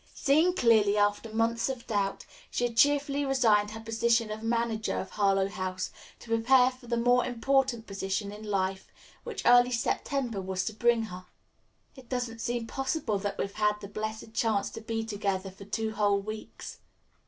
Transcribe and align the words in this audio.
Seeing 0.15 0.55
clearly, 0.55 0.97
after 0.97 1.31
months 1.31 1.69
of 1.69 1.85
doubt, 1.85 2.25
she 2.49 2.63
had 2.63 2.75
cheerfully 2.75 3.23
resigned 3.23 3.69
her 3.69 3.79
position 3.79 4.31
as 4.31 4.41
manager 4.41 4.97
of 4.99 5.11
Harlowe 5.11 5.47
House 5.47 5.91
to 6.21 6.29
prepare 6.29 6.71
for 6.71 6.87
the 6.87 6.97
more 6.97 7.23
important 7.23 7.85
position 7.85 8.31
in 8.31 8.41
life 8.43 8.91
which 9.23 9.45
early 9.45 9.69
September 9.69 10.41
was 10.41 10.65
to 10.65 10.73
bring 10.73 11.03
her. 11.03 11.27
"It 11.95 12.09
doesn't 12.09 12.41
seem 12.41 12.65
possible 12.65 13.19
that 13.19 13.37
we've 13.37 13.53
had 13.53 13.79
the 13.79 13.87
blessed 13.87 14.33
chance 14.33 14.71
to 14.71 14.81
be 14.81 15.03
together 15.05 15.51
for 15.51 15.65
two 15.65 15.91
whole 15.91 16.19
weeks." 16.19 16.79